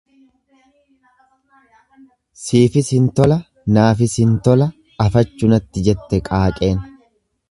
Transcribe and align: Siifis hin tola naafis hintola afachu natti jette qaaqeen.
Siifis 2.43 2.89
hin 2.95 3.05
tola 3.19 3.37
naafis 3.77 4.17
hintola 4.23 4.69
afachu 5.07 5.53
natti 5.55 5.87
jette 5.89 6.23
qaaqeen. 6.31 6.83